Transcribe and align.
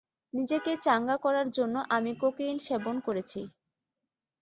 নিজেকে 0.33 0.71
চাঙ্গা 0.85 1.15
করার 1.17 1.47
জন্য 1.51 1.75
আমি 1.89 2.11
কোকেইন 2.21 2.57
সেবন 2.67 2.95
করেছি। 2.99 3.41